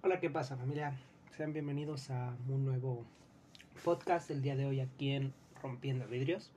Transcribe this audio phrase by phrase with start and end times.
[0.00, 0.96] Hola, ¿qué pasa familia?
[1.36, 3.04] Sean bienvenidos a un nuevo
[3.82, 6.52] podcast el día de hoy aquí en Rompiendo Vidrios.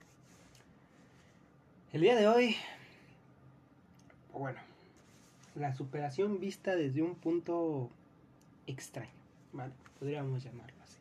[1.92, 2.56] El día de hoy,
[4.32, 4.60] bueno,
[5.56, 7.90] la superación vista desde un punto
[8.68, 9.09] extraño,
[9.54, 9.73] ¿vale?
[9.98, 11.00] Podríamos llamarlo así.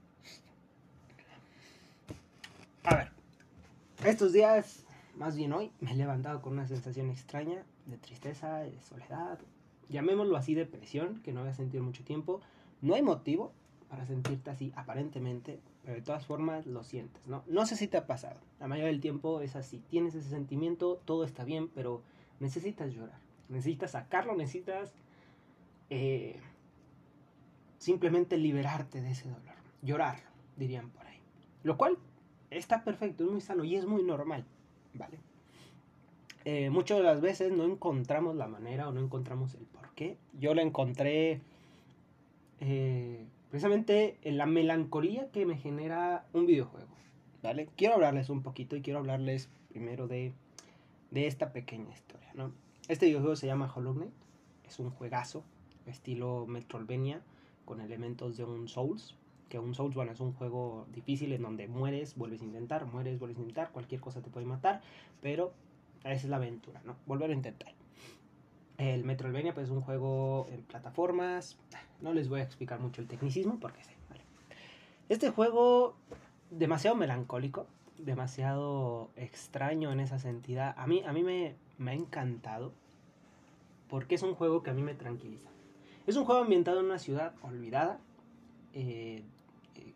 [2.85, 3.11] A ver,
[4.03, 8.81] estos días, más bien hoy, me he levantado con una sensación extraña de tristeza, de
[8.81, 9.39] soledad,
[9.91, 12.41] llamémoslo así, depresión, que no voy a sentir mucho tiempo.
[12.81, 13.53] No hay motivo
[13.89, 17.43] para sentirte así, aparentemente, pero de todas formas lo sientes, ¿no?
[17.49, 18.41] No sé si te ha pasado.
[18.61, 19.83] La mayoría del tiempo es así.
[19.89, 22.03] Tienes ese sentimiento, todo está bien, pero
[22.39, 23.19] necesitas llorar.
[23.49, 24.95] Necesitas sacarlo, necesitas
[25.91, 26.39] eh,
[27.79, 29.57] simplemente liberarte de ese dolor.
[29.83, 30.19] Llorar,
[30.57, 31.19] dirían por ahí.
[31.65, 31.99] Lo cual
[32.51, 34.45] está perfecto, es muy sano y es muy normal,
[34.95, 35.19] ¿vale?
[36.45, 40.17] Eh, muchas de las veces no encontramos la manera o no encontramos el por qué.
[40.39, 41.41] Yo la encontré
[42.61, 46.89] eh, precisamente en la melancolía que me genera un videojuego.
[47.43, 47.69] ¿vale?
[47.77, 50.33] Quiero hablarles un poquito y quiero hablarles primero de,
[51.11, 52.31] de esta pequeña historia.
[52.35, 52.53] ¿no?
[52.89, 54.13] Este videojuego se llama Hollow Knight.
[54.67, 55.45] Es un juegazo
[55.87, 57.21] estilo Metroidvania
[57.67, 59.17] con elementos de un Souls.
[59.51, 63.19] Que un Souls, bueno, es un juego difícil en donde mueres, vuelves a intentar, mueres,
[63.19, 64.81] vuelves a intentar, cualquier cosa te puede matar,
[65.21, 65.53] pero
[66.05, 66.97] esa es la aventura, ¿no?
[67.07, 67.73] Volver a intentar.
[68.79, 71.59] El Metroidvania pues es un juego en plataformas.
[72.01, 73.95] No les voy a explicar mucho el tecnicismo porque sé.
[74.09, 74.23] Vale.
[75.09, 75.95] Este juego
[76.51, 77.67] demasiado melancólico,
[77.99, 80.73] demasiado extraño en esa sentida.
[80.79, 82.73] A mí, a mí me, me ha encantado
[83.91, 85.51] porque es un juego que a mí me tranquiliza.
[86.07, 87.99] Es un juego ambientado en una ciudad olvidada,
[88.73, 89.23] eh,
[89.77, 89.93] eh,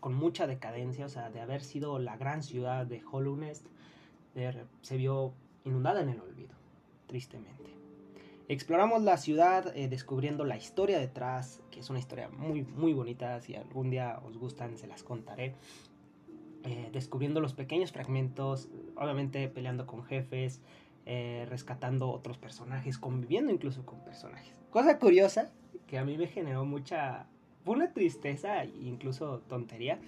[0.00, 3.66] con mucha decadencia, o sea, de haber sido la gran ciudad de Hollow Nest,
[4.82, 6.54] se vio inundada en el olvido,
[7.06, 7.62] tristemente.
[8.48, 13.40] Exploramos la ciudad eh, descubriendo la historia detrás, que es una historia muy, muy bonita,
[13.40, 15.54] si algún día os gustan se las contaré.
[16.64, 20.60] Eh, descubriendo los pequeños fragmentos, obviamente peleando con jefes,
[21.06, 24.60] eh, rescatando otros personajes, conviviendo incluso con personajes.
[24.70, 25.50] Cosa curiosa
[25.86, 27.26] que a mí me generó mucha...
[27.94, 30.00] Tristeza e incluso tontería.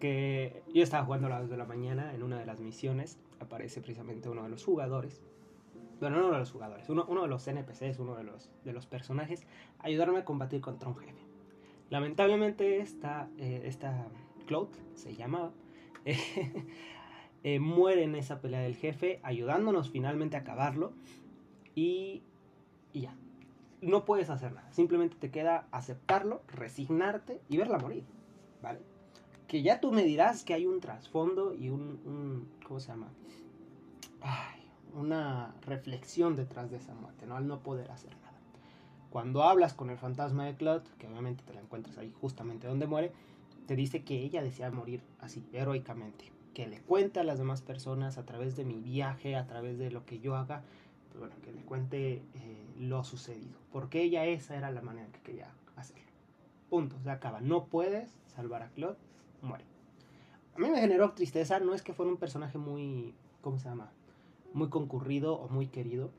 [0.00, 3.18] Que yo estaba jugando a las 2 de la mañana en una de las misiones
[3.40, 5.22] aparece precisamente uno de los jugadores.
[6.00, 8.72] Bueno, no uno de los jugadores, uno, uno de los NPCs, uno de los, de
[8.72, 9.46] los personajes,
[9.78, 11.26] ayudarme a combatir contra un jefe.
[11.88, 14.06] Lamentablemente esta, eh, esta
[14.46, 15.52] Cloud, se llamaba,
[17.42, 20.92] eh, muere en esa pelea del jefe, ayudándonos finalmente a acabarlo.
[21.74, 22.22] Y,
[22.92, 23.16] y ya,
[23.80, 24.70] no puedes hacer nada.
[24.72, 28.04] Simplemente te queda aceptarlo, resignarte y verla morir.
[28.62, 28.80] ¿Vale?
[29.46, 33.08] Que ya tú me dirás que hay un trasfondo y un, ¿cómo se llama?
[34.94, 37.36] Una reflexión detrás de esa muerte, ¿no?
[37.36, 38.38] Al no poder hacer nada.
[39.10, 42.86] Cuando hablas con el fantasma de Claude, que obviamente te la encuentras ahí justamente donde
[42.86, 43.12] muere,
[43.66, 46.32] te dice que ella desea morir así, heroicamente.
[46.54, 49.90] Que le cuente a las demás personas a través de mi viaje, a través de
[49.90, 50.62] lo que yo haga,
[51.08, 53.58] pues bueno, que le cuente eh, lo sucedido.
[53.70, 56.04] Porque ella esa era la manera que quería hacerlo.
[56.70, 57.40] Punto, se acaba.
[57.40, 58.96] No puedes salvar a Claude,
[59.42, 59.64] muere.
[60.54, 63.90] A mí me generó tristeza, no es que fuera un personaje muy, ¿cómo se llama?
[64.54, 66.10] Muy concurrido o muy querido.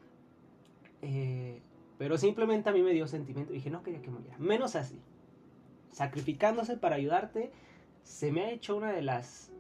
[1.01, 1.61] Eh,
[1.97, 3.53] pero simplemente a mí me dio sentimiento.
[3.53, 4.37] Dije, no quería que muriera.
[4.37, 4.99] Menos así.
[5.91, 7.51] Sacrificándose para ayudarte,
[8.03, 9.51] se me ha hecho una de las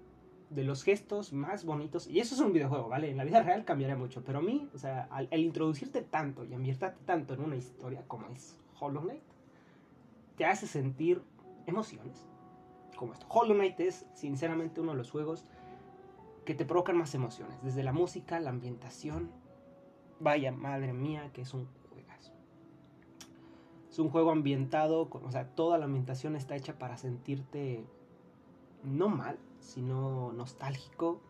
[0.49, 2.07] de los gestos más bonitos.
[2.07, 3.09] Y eso es un videojuego, ¿vale?
[3.09, 4.23] En la vida real cambiaría mucho.
[4.23, 8.27] Pero a mí, o sea, al, introducirte tanto y ambientarte tanto en una historia como
[8.27, 9.23] es Hollow Knight,
[10.37, 11.21] te hace sentir
[11.65, 12.27] emociones
[12.97, 13.25] como esto.
[13.29, 15.45] Hollow Knight es sinceramente uno de los juegos
[16.43, 17.61] que te provocan más emociones.
[17.63, 19.31] Desde la música, la ambientación.
[20.19, 22.33] Vaya, madre mía, que es un juegazo.
[23.89, 27.85] Es un juego ambientado, o sea, toda la ambientación está hecha para sentirte
[28.83, 31.21] no mal, sino nostálgico,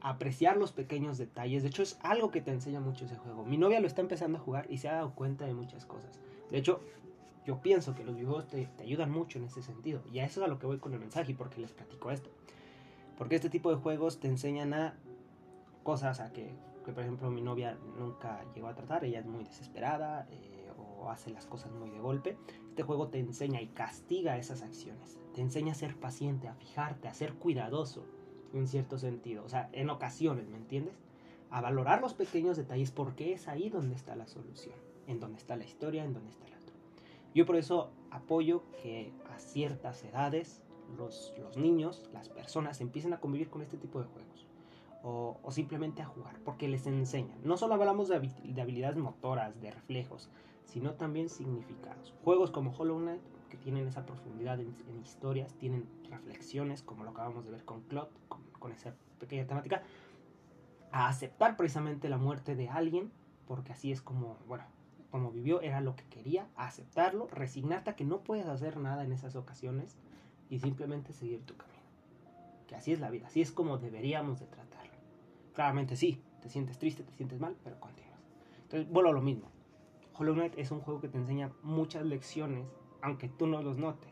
[0.00, 1.62] apreciar los pequeños detalles.
[1.62, 3.44] De hecho, es algo que te enseña mucho ese juego.
[3.44, 6.20] Mi novia lo está empezando a jugar y se ha dado cuenta de muchas cosas.
[6.50, 6.80] De hecho,
[7.50, 10.02] yo pienso que los videojuegos te, ayudan mucho en ese sentido.
[10.12, 12.12] Y a eso es a lo que voy con el mensaje y porque les platico
[12.12, 12.30] esto.
[13.18, 14.94] Porque este tipo de juegos te enseñan a
[15.82, 16.54] cosas a que,
[16.84, 19.04] que por ejemplo, mi novia nunca llegó a tratar.
[19.04, 22.36] Ella es muy desesperada eh, o hace las cosas muy de golpe.
[22.68, 25.18] Este juego te enseña y castiga esas acciones.
[25.34, 28.04] Te enseña a ser paciente, a fijarte, a ser cuidadoso
[28.54, 29.42] en cierto sentido.
[29.44, 30.94] O sea, en ocasiones, ¿me entiendes?
[31.50, 34.76] A valorar los pequeños detalles porque es ahí donde está la solución.
[35.08, 36.59] En donde está la historia, en donde está la
[37.34, 40.62] yo por eso apoyo que a ciertas edades
[40.96, 44.46] los, niños, las personas, empiecen a convivir con este tipo de juegos.
[45.02, 47.38] O, simplemente a jugar, porque les enseñan.
[47.42, 48.16] No solo hablamos de,
[48.60, 50.28] habilidades motoras, de reflejos,
[50.66, 52.12] sino también significados.
[52.22, 57.46] Juegos como Hollow Knight, que tienen esa profundidad en, historias, tienen reflexiones, como lo acabamos
[57.46, 58.10] de ver con Claude,
[58.58, 59.82] con, esa pequeña temática,
[60.92, 63.10] a aceptar precisamente la muerte de alguien,
[63.46, 64.64] porque así es como, bueno,
[65.10, 69.12] como vivió, era lo que quería, aceptarlo, resignarte a que no puedes hacer nada en
[69.12, 69.96] esas ocasiones
[70.48, 71.80] y simplemente seguir tu camino.
[72.66, 74.92] Que así es la vida, así es como deberíamos de tratarlo.
[75.54, 78.20] Claramente sí, te sientes triste, te sientes mal, pero continúas.
[78.62, 79.48] Entonces, vuelvo a lo mismo.
[80.16, 82.66] Hollow Knight es un juego que te enseña muchas lecciones,
[83.02, 84.10] aunque tú no los notes.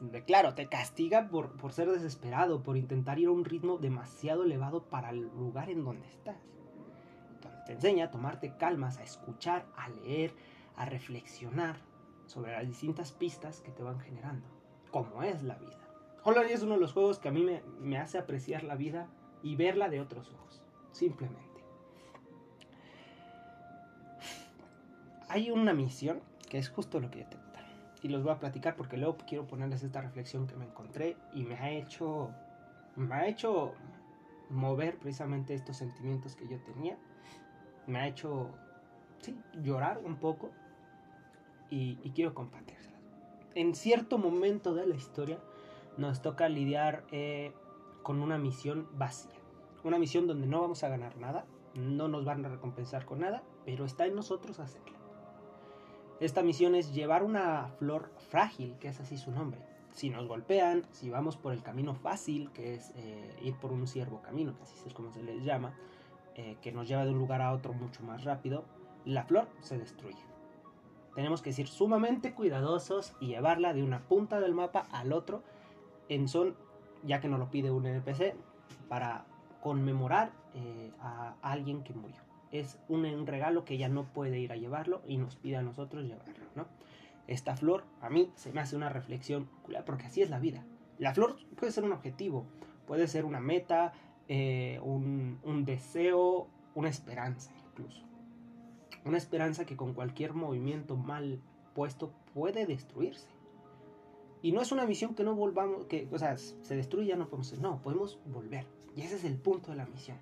[0.00, 4.44] De, claro, te castiga por, por ser desesperado, por intentar ir a un ritmo demasiado
[4.44, 6.36] elevado para el lugar en donde estás.
[7.68, 10.32] Te enseña a tomarte calmas, a escuchar, a leer,
[10.74, 11.76] a reflexionar
[12.24, 14.48] sobre las distintas pistas que te van generando,
[14.90, 15.78] como es la vida.
[16.24, 19.06] Hollow es uno de los juegos que a mí me, me hace apreciar la vida
[19.42, 20.62] y verla de otros ojos,
[20.92, 21.46] simplemente.
[25.28, 27.36] hay una misión que es justo lo que yo te
[28.00, 31.42] y los voy a platicar porque luego quiero ponerles esta reflexión que me encontré y
[31.42, 32.30] me ha hecho
[32.96, 33.74] me ha hecho
[34.48, 36.96] mover precisamente estos sentimientos que yo tenía
[37.88, 38.50] me ha hecho
[39.60, 40.50] llorar un poco
[41.70, 43.00] y, quiero compartírselas.
[43.54, 45.38] En cierto momento de la historia
[45.96, 47.52] nos toca lidiar eh,
[48.02, 49.32] con una misión vacía.
[49.82, 51.44] Una misión donde no vamos a ganar nada
[51.74, 54.96] no nos van a recompensar con nada pero está en nosotros hacerla.
[56.20, 59.60] Esta misión es llevar una flor frágil, que es así su nombre.
[59.92, 63.86] Si nos golpean, si vamos por el camino fácil, que es eh, ir por un
[63.86, 65.74] ciervo camino, que así es como se les llama,
[66.38, 68.64] eh, que nos lleva de un lugar a otro mucho más rápido,
[69.04, 70.22] la flor se destruye.
[71.14, 75.42] Tenemos que ser sumamente cuidadosos y llevarla de una punta del mapa al otro
[76.08, 76.56] en son,
[77.04, 78.34] ya que nos lo pide un NPC,
[78.88, 79.26] para
[79.60, 84.56] conmemorar eh, a alguien que murió es un, regalo que ella no puede ir a
[84.56, 86.66] llevarlo y nos pide a nosotros llevarlo, ¿no?
[87.26, 89.48] Esta flor a mí se me hace una reflexión,
[89.84, 90.64] porque así es la vida.
[90.98, 92.46] La flor puede ser un objetivo,
[92.86, 93.92] puede ser una meta,
[94.28, 98.04] eh, un, deseo, una esperanza incluso.
[99.04, 101.40] Una esperanza que con cualquier movimiento mal
[101.74, 103.28] puesto puede destruirse.
[104.42, 107.28] Y no es una misión que no volvamos, que, o sea, se destruye, ya no
[107.28, 108.66] podemos, no, podemos volver.
[108.94, 110.18] Y ese es el punto de la misión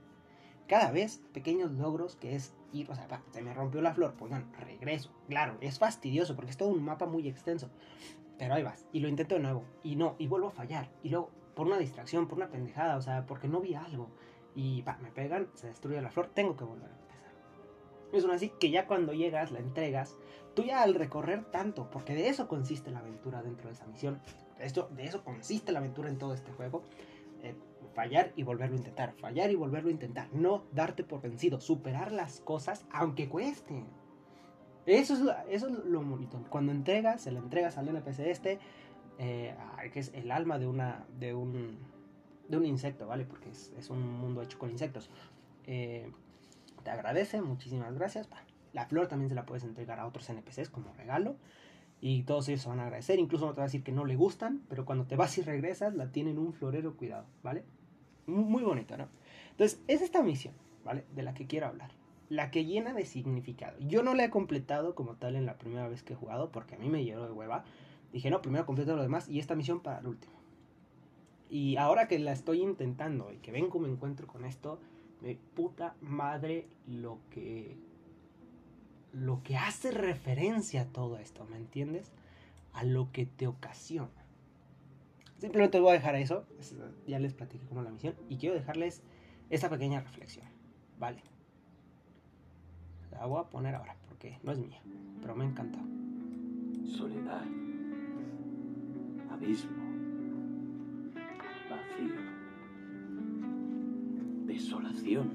[0.67, 4.31] cada vez pequeños logros que es ir, o sea, se me rompió la flor, pues
[4.31, 5.11] bueno, regreso.
[5.29, 7.71] Claro, es fastidioso porque es todo un mapa muy extenso.
[8.39, 10.91] Pero ahí vas, y lo intento de nuevo, y no, y vuelvo a fallar.
[11.03, 14.11] Y luego, por una distracción, por una pendejada, o sea, porque no vi algo.
[14.55, 17.33] Y me pegan, se destruye la flor, tengo que volver a empezar.
[18.13, 20.17] Es una así que ya cuando llegas, la entregas,
[20.55, 24.21] tú ya al recorrer tanto, porque de eso consiste la aventura dentro de esa misión,
[24.61, 26.83] esto, de eso consiste la aventura en todo este juego,
[27.43, 27.55] eh,
[27.95, 32.13] fallar y volverlo a intentar, fallar y volverlo a intentar, no darte por vencido, superar
[32.13, 33.87] las cosas aunque cuesten.
[34.85, 36.39] Eso es, eso es lo bonito.
[36.49, 38.61] Cuando entregas, se le entregas al NPC este,
[39.19, 39.55] eh,
[39.93, 41.79] que es el alma de una de un,
[42.49, 43.25] de un insecto, ¿vale?
[43.25, 45.11] Porque es, es un mundo hecho con insectos.
[45.67, 46.11] Eh,
[46.83, 48.29] te agradece, muchísimas gracias.
[48.73, 51.37] La flor también se la puedes entregar a otros NPCs como regalo.
[52.01, 53.19] Y todos ellos se van a agradecer.
[53.19, 55.43] Incluso no te va a decir que no le gustan, pero cuando te vas y
[55.43, 57.65] regresas, la tienen un florero cuidado, ¿vale?
[58.27, 59.09] muy bonito, ¿no?
[59.53, 60.55] Entonces, es esta misión,
[60.85, 61.05] ¿vale?
[61.15, 61.91] De la que quiero hablar.
[62.29, 63.79] La que llena de significado.
[63.81, 66.75] Yo no la he completado como tal en la primera vez que he jugado, porque
[66.75, 67.65] a mí me llenó de hueva.
[68.17, 70.33] Dije, no, primero completo lo demás y esta misión para el último.
[71.51, 74.81] Y ahora que la estoy intentando y que vengo me encuentro con esto,
[75.21, 77.77] de puta madre lo que
[79.13, 82.11] lo que hace referencia a todo esto, ¿me entiendes?
[82.73, 84.25] A lo que te ocasiona.
[85.37, 86.47] Simplemente voy a dejar eso.
[87.07, 88.15] Ya les platiqué como la misión.
[88.31, 89.03] Y quiero dejarles
[89.51, 90.47] esta pequeña reflexión.
[90.99, 91.23] Vale.
[93.11, 94.81] La voy a poner ahora porque no es mía.
[95.21, 95.85] Pero me ha encantado.
[96.87, 97.45] Soledad.
[99.47, 99.69] Vacío.
[104.45, 105.31] Desolación.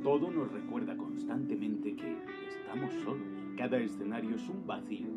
[0.00, 2.18] Todo nos recuerda constantemente que
[2.48, 3.26] estamos solos.
[3.56, 5.08] Cada escenario es un vacío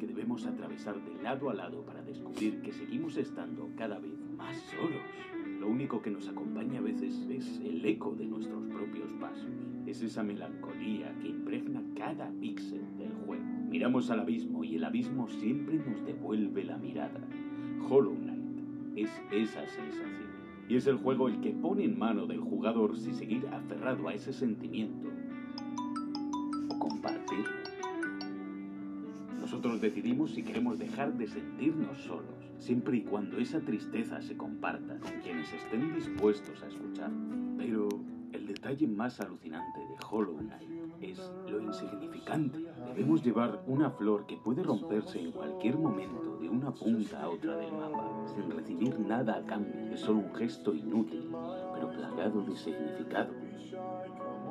[0.00, 4.56] que debemos atravesar de lado a lado para descubrir que seguimos estando cada vez más
[4.56, 5.02] solos.
[5.60, 9.50] Lo único que nos acompaña a veces es el eco de nuestros propios pasos.
[9.86, 13.21] Es esa melancolía que impregna cada píxel del.
[13.72, 17.26] Miramos al abismo y el abismo siempre nos devuelve la mirada.
[17.88, 20.30] Hollow Knight es esa sensación.
[20.68, 24.12] Y es el juego el que pone en mano del jugador si seguir aferrado a
[24.12, 25.08] ese sentimiento
[26.68, 27.50] o compartirlo.
[29.40, 34.98] Nosotros decidimos si queremos dejar de sentirnos solos, siempre y cuando esa tristeza se comparta
[34.98, 37.10] con quienes estén dispuestos a escuchar.
[37.56, 37.88] Pero
[38.32, 42.64] el detalle más alucinante de Hollow Knight es lo insignificante.
[42.94, 47.56] Debemos llevar una flor que puede romperse en cualquier momento de una punta a otra
[47.56, 49.92] del mapa, sin recibir nada a cambio.
[49.92, 51.30] Es solo un gesto inútil,
[51.74, 53.32] pero plagado de significado.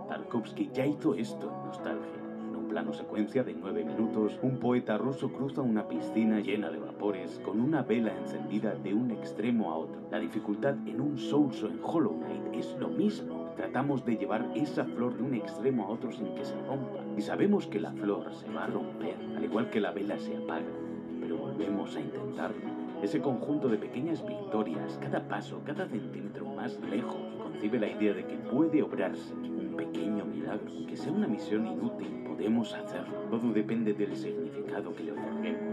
[0.08, 2.22] Tarkovsky ya hizo esto en Nostalgia.
[2.50, 6.80] En un plano secuencia de nueve minutos, un poeta ruso cruza una piscina llena de
[6.80, 10.02] vapores con una vela encendida de un extremo a otro.
[10.12, 13.41] La dificultad en un Souls en Hollow Knight es lo mismo.
[13.56, 17.00] Tratamos de llevar esa flor de un extremo a otro sin que se rompa.
[17.18, 20.36] Y sabemos que la flor se va a romper, al igual que la vela se
[20.36, 20.72] apaga.
[21.20, 22.82] Pero volvemos a intentarlo.
[23.02, 28.26] Ese conjunto de pequeñas victorias, cada paso, cada centímetro más lejos, concibe la idea de
[28.26, 30.68] que puede obrarse un pequeño milagro.
[30.68, 33.18] Aunque sea una misión inútil, podemos hacerlo.
[33.30, 35.71] Todo depende del significado que le otorguemos.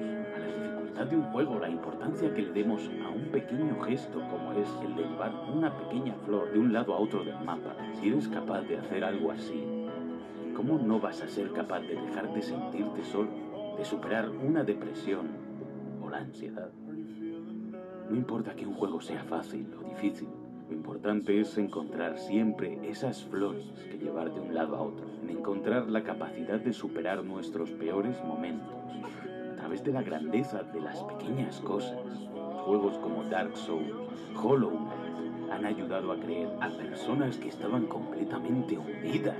[0.99, 4.95] De un juego, la importancia que le demos a un pequeño gesto como es el
[4.95, 7.75] de llevar una pequeña flor de un lado a otro del mapa.
[7.95, 9.65] Si eres capaz de hacer algo así,
[10.55, 13.31] ¿cómo no vas a ser capaz de dejar de sentirte solo,
[13.79, 15.29] de superar una depresión
[16.03, 16.71] o la ansiedad?
[18.11, 20.29] No importa que un juego sea fácil o difícil,
[20.69, 25.31] lo importante es encontrar siempre esas flores que llevar de un lado a otro, en
[25.31, 28.88] encontrar la capacidad de superar nuestros peores momentos,
[29.79, 31.99] través de la grandeza de las pequeñas cosas.
[32.65, 33.93] Juegos como Dark Souls,
[34.37, 39.37] Hollow Knight han ayudado a creer a personas que estaban completamente hundidas,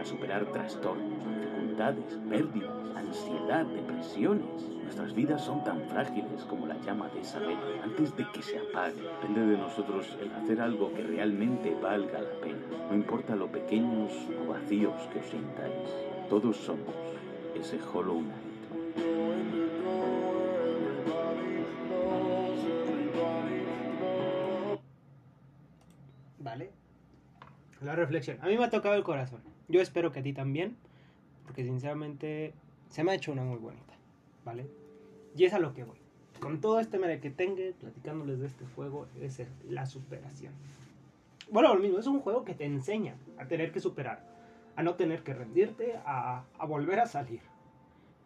[0.00, 4.68] a superar trastornos, dificultades, pérdidas, ansiedad, depresiones.
[4.82, 8.58] Nuestras vidas son tan frágiles como la llama de esa vela antes de que se
[8.58, 9.02] apague.
[9.02, 12.58] Depende de nosotros el hacer algo que realmente valga la pena.
[12.90, 14.12] No importa lo pequeños
[14.42, 15.90] o vacíos que os sintáis.
[16.28, 16.94] Todos somos
[17.54, 18.53] ese Hollow Knight.
[27.84, 28.38] La reflexión.
[28.40, 29.40] A mí me ha tocado el corazón.
[29.68, 30.76] Yo espero que a ti también.
[31.44, 32.54] Porque sinceramente
[32.88, 33.94] se me ha hecho una muy bonita.
[34.44, 34.66] ¿Vale?
[35.36, 35.98] Y es a lo que voy.
[36.40, 40.52] Con todo este merequetengue, platicándoles de este juego, es la superación.
[41.50, 44.24] Bueno, lo mismo, es un juego que te enseña a tener que superar,
[44.76, 47.40] a no tener que rendirte, a, volver a salir.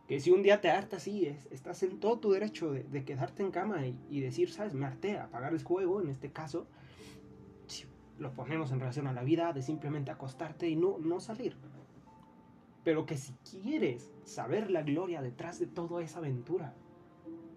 [0.06, 3.42] Que si un día te hartas, sí, es- estás en todo tu derecho de, quedarte
[3.42, 6.66] en cama y, y decir, sabes, me harté, apagar el juego, en este caso,
[8.18, 11.56] lo ponemos en relación a la vida, de simplemente acostarte y no, no salir.
[12.84, 16.74] Pero que si quieres saber la gloria detrás de toda esa aventura,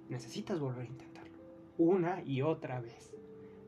[0.09, 1.37] necesitas volver a intentarlo.
[1.77, 3.11] Una y otra vez.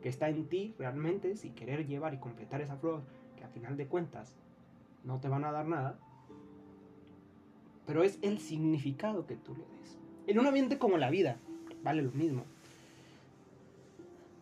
[0.02, 3.04] Que está en ti realmente si querer llevar y completar esa flor,
[3.38, 4.36] que a final de cuentas
[5.04, 5.98] no te van a dar nada.
[7.86, 9.98] Pero es el significado que tú le des.
[10.28, 11.38] En un ambiente como la vida,
[11.84, 12.44] vale lo mismo.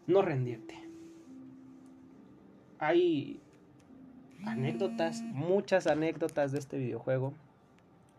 [0.08, 0.81] No rendirte.
[2.82, 3.40] Hay
[4.44, 7.32] anécdotas, muchas anécdotas de este videojuego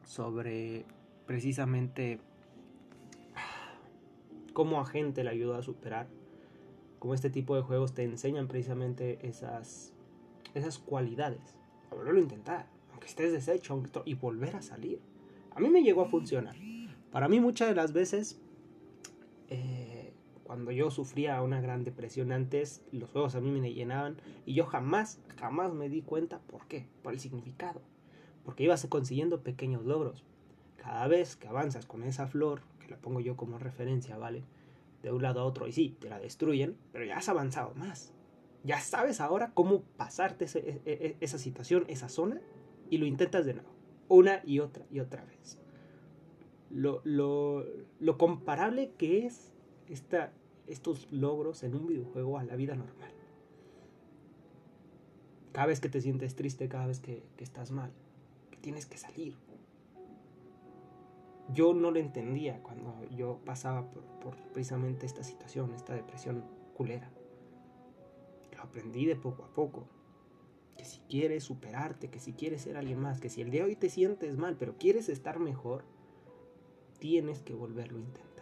[0.05, 0.85] sobre
[1.27, 2.21] precisamente
[4.53, 6.07] cómo a gente le ayudó a superar,
[7.01, 9.93] cómo este tipo de juegos te enseñan precisamente esas,
[10.55, 11.59] esas cualidades.
[11.91, 15.01] A volverlo a intentar, aunque estés deshecho aunque y volver a salir.
[15.57, 16.55] A mí me llegó a funcionar.
[17.11, 18.41] Para mí muchas de las veces,
[19.49, 19.82] eh,
[20.53, 24.67] cuando yo sufría una gran depresión antes, los juegos a mí me llenaban y yo
[24.67, 27.81] jamás, jamás me di cuenta por qué, por el significado.
[28.45, 30.27] Porque ibas consiguiendo pequeños logros.
[30.77, 34.45] Cada vez que avanzas con esa flor, que la pongo yo como referencia, ¿vale?
[35.03, 38.13] De un lado a otro, y sí, te la destruyen, pero ya has avanzado más.
[38.63, 42.43] Ya sabes ahora cómo pasarte ese- e- e- esa situación, esa zona,
[42.91, 43.71] y lo intentas de nuevo.
[44.09, 45.57] Una y otra y otra vez.
[46.69, 47.65] Lo, lo,
[48.01, 49.49] lo comparable que es
[49.89, 50.33] esta,
[50.73, 53.11] estos logros en un videojuego a la vida normal.
[55.53, 57.93] Cada vez que te sientes triste, cada vez que, que estás mal,
[58.51, 59.37] que tienes que salir.
[61.53, 67.11] Yo no lo entendía cuando yo pasaba por, por precisamente esta situación, esta depresión culera.
[68.57, 69.87] Lo aprendí de poco a poco.
[70.79, 73.69] Que si quieres superarte, que si quieres ser alguien más, que si el día de
[73.69, 75.85] hoy te sientes mal, pero quieres estar mejor,
[76.99, 78.42] tienes que volverlo a intentar.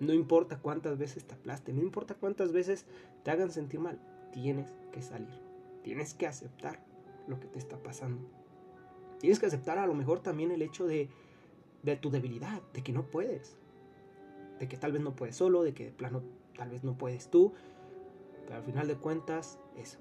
[0.00, 2.86] No importa cuántas veces te aplaste, no importa cuántas veces
[3.24, 3.98] te hagan sentir mal,
[4.32, 5.40] tienes que salir.
[5.82, 6.80] Tienes que aceptar
[7.26, 8.22] lo que te está pasando.
[9.18, 11.08] Tienes que aceptar a lo mejor también el hecho de,
[11.82, 13.56] de tu debilidad, de que no puedes.
[14.60, 16.22] De que tal vez no puedes solo, de que de plano
[16.56, 17.52] tal vez no puedes tú.
[18.46, 19.98] Pero al final de cuentas, eso.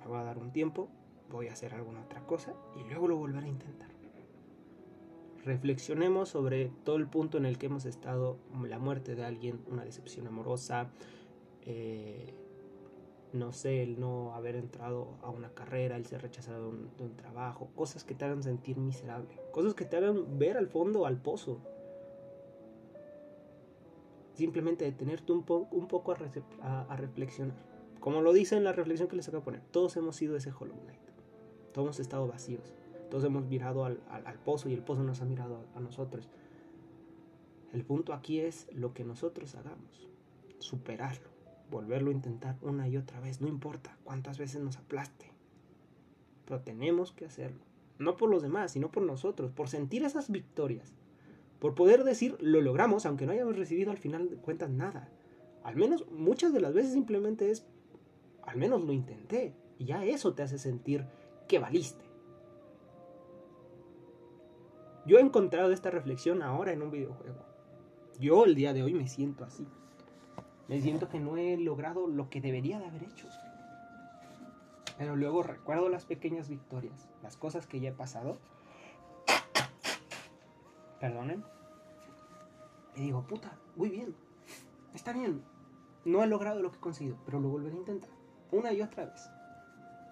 [0.00, 0.88] Me voy a dar un tiempo,
[1.30, 3.97] voy a hacer alguna otra cosa y luego lo volveré a intentar.
[5.44, 9.84] Reflexionemos sobre todo el punto en el que hemos estado, la muerte de alguien, una
[9.84, 10.90] decepción amorosa,
[11.62, 12.34] eh,
[13.32, 17.68] no sé, el no haber entrado a una carrera, el ser rechazado de un, trabajo,
[17.74, 21.60] cosas que te hagan sentir miserable, cosas que te hagan ver al fondo, al pozo.
[24.34, 26.16] Simplemente detenerte un, po un poco a,
[26.62, 27.56] a, a, reflexionar.
[28.00, 30.52] Como lo dice en la reflexión que les acabo de poner, todos hemos sido ese
[30.52, 31.00] Hollow Knight.
[31.72, 32.77] Todos hemos estado vacíos.
[33.10, 33.98] Todos hemos mirado al,
[34.44, 36.28] pozo y el pozo nos ha mirado a, a nosotros.
[37.72, 40.08] El punto aquí es lo que nosotros hagamos.
[40.58, 41.38] Superarlo
[41.70, 45.26] volverlo a intentar una y otra vez, no importa cuántas veces nos aplaste.
[46.44, 47.60] Pero tenemos que hacerlo.
[47.98, 50.94] No por los demás, sino por nosotros, por sentir esas victorias.
[51.58, 55.10] Por poder decir, lo logramos, aunque no hayamos recibido al final de cuentas nada.
[55.64, 57.66] Al menos muchas de las veces simplemente es,
[58.42, 59.54] al menos lo intenté.
[59.78, 61.04] Y ya eso te hace sentir
[61.48, 62.04] que valiste.
[65.08, 67.42] Yo he encontrado esta reflexión ahora en un videojuego.
[68.20, 69.66] Yo el día de hoy me siento así.
[70.68, 73.26] Me siento que no he logrado lo que debería de haber hecho.
[74.98, 78.36] Pero luego recuerdo las pequeñas victorias, las cosas que ya he pasado.
[81.00, 81.42] Perdonen.
[82.94, 84.14] Y digo, puta, muy bien.
[84.92, 85.42] Está bien.
[86.04, 88.10] No he logrado lo que he conseguido, pero lo volveré a intentar.
[88.52, 89.30] Una y otra vez.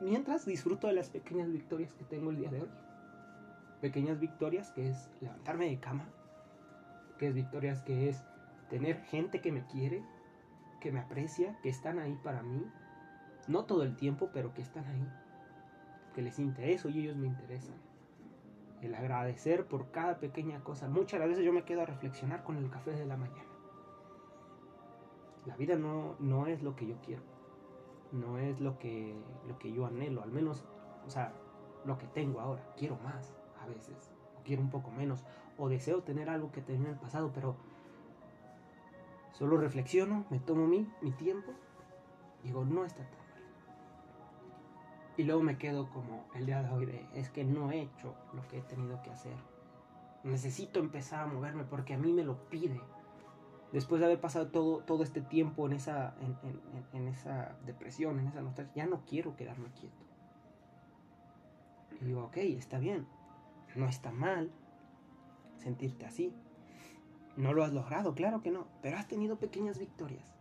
[0.00, 2.70] Mientras disfruto de las pequeñas victorias que tengo el día de hoy.
[3.80, 6.08] Pequeñas victorias que es levantarme de cama.
[7.18, 8.22] Que es victorias que es
[8.70, 10.02] tener gente que me quiere,
[10.80, 12.64] que me aprecia, que están ahí para mí.
[13.48, 15.08] No todo el tiempo, pero que están ahí.
[16.14, 17.76] Que les intereso y ellos me interesan.
[18.80, 20.88] El agradecer por cada pequeña cosa.
[20.88, 23.48] Muchas veces yo me quedo a reflexionar con el café de la mañana.
[25.44, 27.22] La vida no, no es lo que yo quiero.
[28.12, 29.14] No es lo que,
[29.46, 30.22] lo que yo anhelo.
[30.22, 30.64] Al menos,
[31.06, 31.32] o sea,
[31.84, 32.74] lo que tengo ahora.
[32.76, 34.10] Quiero más a veces.
[34.38, 35.24] O quiero un poco menos.
[35.58, 37.56] O deseo tener algo que tenía en el pasado, pero
[39.38, 41.52] Solo reflexiono, me tomo mi, mi tiempo,
[42.42, 43.42] digo, no está tan mal.
[45.18, 48.14] Y luego me quedo como el día de hoy de, es que no he hecho
[48.32, 49.36] lo que he tenido que hacer.
[50.24, 52.80] Necesito empezar a moverme porque a mí me lo pide.
[53.72, 58.18] Después de haber pasado todo, todo este tiempo en esa, en, en, en esa depresión,
[58.18, 60.02] en esa nostalgia, ya no quiero quedarme quieto.
[62.00, 63.06] Y digo, ok, está bien,
[63.76, 64.50] no está mal
[65.56, 66.32] sentirte así,
[67.36, 70.34] no lo has logrado, claro que no, pero has tenido pequeñas victorias.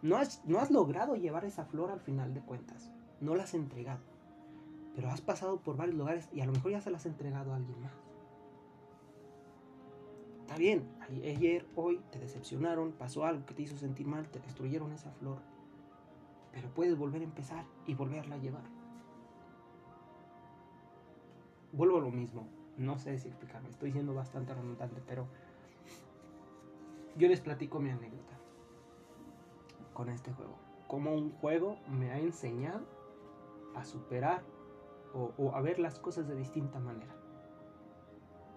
[0.00, 3.54] No has, no has logrado llevar esa flor al final de cuentas, no la has
[3.54, 4.02] entregado,
[4.94, 7.52] pero has pasado por varios lugares y a lo mejor ya se las has entregado
[7.52, 7.92] a alguien más.
[10.40, 14.92] Está bien, ayer, hoy te decepcionaron, pasó algo que te hizo sentir mal, te destruyeron
[14.92, 15.40] esa flor,
[16.52, 18.77] pero puedes volver a empezar y volverla a llevar.
[21.72, 25.26] Vuelvo a lo mismo, no sé si explicarme, estoy siendo bastante redundante, pero
[27.16, 28.38] yo les platico mi anécdota
[29.92, 30.56] con este juego.
[30.86, 32.80] Como un juego me ha enseñado
[33.74, 34.42] a superar
[35.12, 37.14] o, o, a ver las cosas de distinta manera.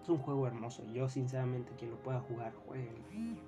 [0.00, 0.84] Es un juego hermoso.
[0.92, 3.38] Yo sinceramente quien lo pueda jugar, jueguen.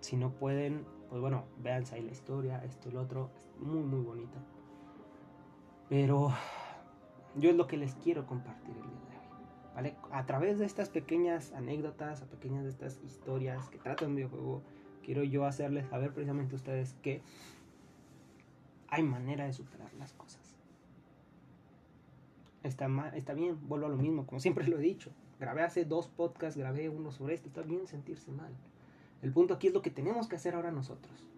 [0.00, 3.30] Si no pueden, pues bueno, véanse ahí la historia, esto y lo otro.
[3.56, 4.38] Es muy, muy bonito.
[5.88, 6.32] Pero
[7.36, 9.74] yo es lo que les quiero compartir el día de hoy.
[9.74, 9.96] ¿vale?
[10.10, 14.62] A través de estas pequeñas anécdotas, a pequeñas de estas historias que tratan un videojuego,
[15.02, 17.22] quiero yo hacerles saber precisamente a ustedes que
[18.88, 20.40] hay manera de superar las cosas.
[22.62, 25.10] Está, está bien, vuelvo a lo mismo, como siempre lo he dicho.
[25.40, 28.52] Grabé hace dos podcasts, grabé uno sobre esto, está bien sentirse mal.
[29.22, 31.28] El punto aquí es lo que tenemos que hacer ahora nosotros.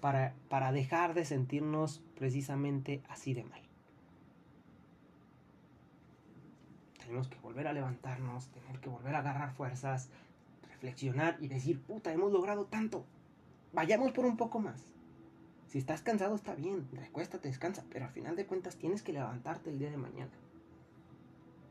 [0.00, 3.67] Para, para dejar de sentirnos precisamente así de mal.
[7.08, 10.10] Tenemos que volver a levantarnos, tener que volver a agarrar fuerzas,
[10.68, 13.06] reflexionar y decir, puta, hemos logrado tanto.
[13.72, 14.92] Vayamos por un poco más.
[15.68, 19.70] Si estás cansado está bien, recuéstate, descansa, pero al final de cuentas tienes que levantarte
[19.70, 20.32] el día de mañana.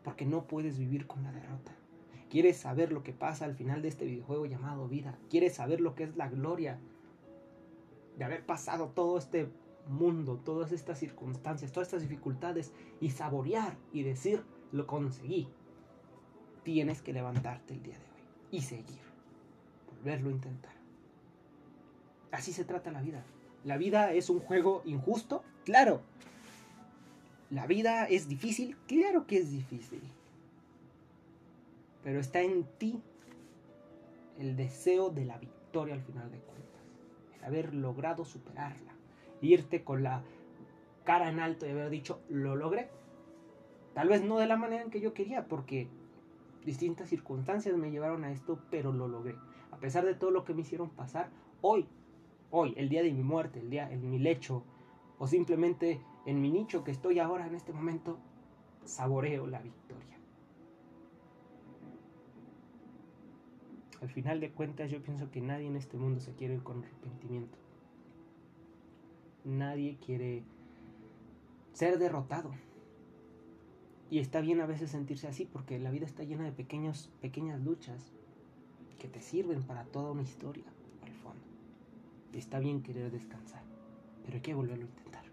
[0.04, 1.72] Porque no puedes vivir con la derrota.
[2.32, 5.20] Quieres saber lo que pasa al final de este videojuego llamado vida.
[5.30, 6.80] Quieres saber lo que es la gloria
[8.18, 9.52] de haber pasado todo este
[9.88, 15.48] mundo, todas estas circunstancias, todas estas dificultades y saborear y decir, lo conseguí.
[16.64, 19.02] Tienes que levantarte el día de hoy y seguir.
[19.90, 20.74] Volverlo a intentar.
[22.32, 23.24] Así se trata la vida.
[23.64, 26.02] La vida es un juego injusto, claro.
[27.50, 30.02] La vida es difícil, claro que es difícil.
[32.04, 33.02] Pero está en ti
[34.40, 36.82] el deseo de la victoria al final de cuentas.
[37.38, 38.94] El haber logrado superarla.
[39.42, 40.24] Irte con la
[41.04, 42.90] cara en alto y haber dicho, lo logré.
[43.98, 45.88] Tal vez no de la manera en que yo quería, porque
[46.64, 49.36] distintas circunstancias me llevaron a esto, pero lo logré.
[49.72, 51.32] A pesar de todo lo que me hicieron pasar,
[51.62, 51.88] hoy
[52.52, 54.64] hoy, el día de mi muerte, el día en mi lecho,
[55.18, 58.20] o simplemente en mi nicho que estoy ahora en este momento,
[58.86, 60.20] saboreo la victoria.
[64.00, 66.84] Al final de cuentas yo pienso que nadie en este mundo se quiere ir con
[66.84, 67.58] arrepentimiento.
[69.44, 70.44] Nadie quiere
[71.74, 72.52] ser derrotado.
[74.10, 77.60] Y está bien a veces sentirse así porque la vida está llena de pequeños, pequeñas
[77.62, 78.12] luchas
[79.00, 80.64] que te sirven para toda una historia,
[81.04, 81.44] al fondo.
[82.34, 83.64] Y está bien querer descansar,
[84.24, 85.24] pero hay que volverlo a intentar.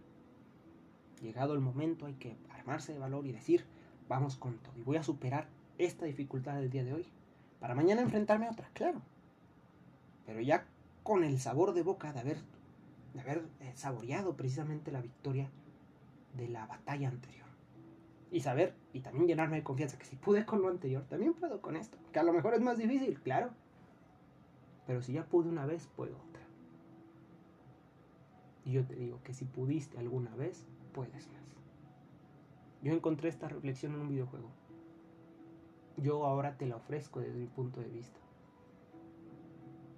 [1.22, 3.64] Llegado el momento hay que armarse de valor y decir,
[4.08, 4.76] vamos con todo.
[4.76, 7.06] Y voy a superar esta dificultad del día de hoy.
[7.60, 9.00] Para mañana enfrentarme a otra, claro.
[10.26, 10.66] Pero ya
[11.02, 12.38] con el sabor de boca de haber,
[13.14, 15.48] de haber eh, saboreado precisamente la victoria
[16.36, 17.43] de la batalla anterior.
[18.30, 21.60] Y saber, y también llenarme de confianza, que si pude con lo anterior, también puedo
[21.60, 21.98] con esto.
[22.12, 23.50] Que a lo mejor es más difícil, claro.
[24.86, 26.42] Pero si ya pude una vez, puedo otra.
[28.64, 31.44] Y yo te digo que si pudiste alguna vez, puedes más.
[32.82, 34.48] Yo encontré esta reflexión en un videojuego.
[35.96, 38.18] Yo ahora te la ofrezco desde mi punto de vista.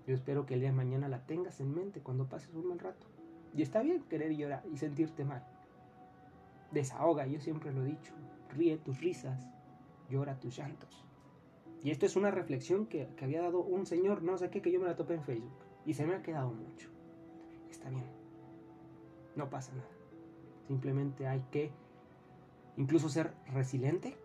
[0.07, 2.79] Yo espero que el día de mañana la tengas en mente cuando pases un mal
[2.79, 3.09] rato.
[3.55, 5.45] Y está bien querer llorar y sentirte mal.
[6.71, 8.13] Desahoga, yo siempre lo he dicho.
[8.51, 9.49] Ríe tus risas,
[10.09, 11.05] llora tus llantos.
[11.83, 14.73] Y esto es una reflexión que, que, había dado un señor, no sé qué, que
[14.73, 15.57] yo me la topé en Facebook.
[15.85, 16.91] Y se me ha quedado mucho.
[17.71, 18.07] Está bien.
[19.37, 19.89] No pasa nada.
[20.67, 21.71] Simplemente hay que
[22.77, 24.17] incluso ser resiliente,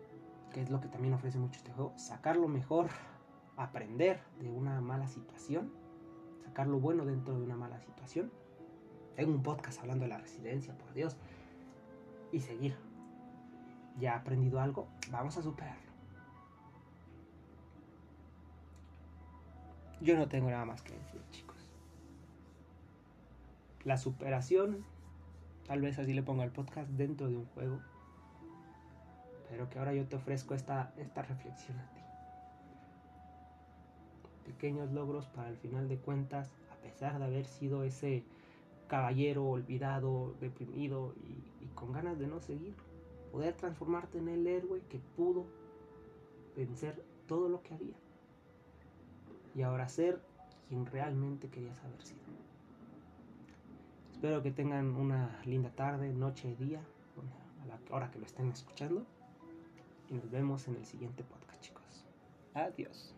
[0.52, 1.92] que es lo que también ofrece mucho este juego.
[1.96, 2.88] Sacar lo mejor,
[3.56, 5.72] aprender de una mala situación,
[6.44, 8.32] sacar lo bueno dentro de una mala situación.
[9.14, 11.16] Tengo un podcast hablando de la resiliencia, por Dios
[12.32, 12.74] y seguir.
[13.98, 15.92] Ya ha aprendido algo, vamos a superarlo.
[20.00, 21.70] Yo no tengo nada más que decir, chicos.
[23.84, 24.84] La superación,
[25.66, 27.80] tal vez así le ponga el podcast dentro de un juego,
[29.48, 32.00] pero que ahora yo te ofrezco esta, esta reflexión a ti.
[34.46, 38.24] Pequeños logros para el final de cuentas, a pesar de haber sido ese
[38.92, 42.74] caballero olvidado, deprimido y, y, con ganas de no seguir.
[43.30, 45.46] Poder transformarte en el héroe que pudo
[46.54, 47.94] vencer todo lo que había.
[49.54, 50.20] Y ahora ser
[50.68, 52.20] quien realmente querías haber sido.
[54.12, 56.82] Espero que tengan una linda tarde, noche, día,
[57.62, 59.06] a la hora que lo estén escuchando.
[60.10, 62.04] Y nos vemos en el siguiente podcast, chicos.
[62.52, 63.14] Adiós.